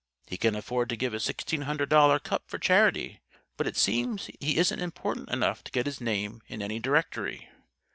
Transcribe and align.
He 0.25 0.35
can 0.35 0.55
afford 0.55 0.89
to 0.89 0.95
give 0.95 1.13
a 1.13 1.19
sixteen 1.19 1.61
hundred 1.61 1.89
dollar 1.89 2.17
cup 2.17 2.49
for 2.49 2.57
charity, 2.57 3.21
but 3.55 3.67
it 3.67 3.77
seems 3.77 4.31
he 4.39 4.57
isn't 4.57 4.79
important 4.79 5.29
enough 5.29 5.63
to 5.65 5.71
get 5.71 5.85
his 5.85 6.01
name 6.01 6.41
in 6.47 6.63
any 6.63 6.79
directory. 6.79 7.47